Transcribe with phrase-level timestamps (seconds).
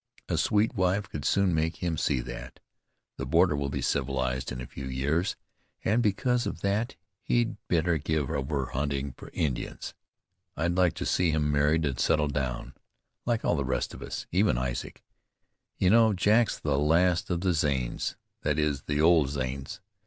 [0.27, 2.59] A sweet wife could soon make him see that.
[3.17, 5.35] The border will be civilized in a few years,
[5.85, 9.93] and because of that he'd better give over hunting for Indians.
[10.57, 12.73] I'd like to see him married and settled down,
[13.27, 15.03] like all the rest of us, even Isaac.
[15.77, 19.81] You know Jack's the last of the Zanes, that is, the old Zanes.